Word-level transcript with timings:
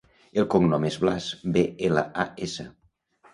El 0.43 0.45
cognom 0.53 0.87
és 0.89 0.97
Blas: 1.03 1.27
be, 1.59 1.67
ela, 1.91 2.05
a, 2.25 2.27
essa. 2.49 2.67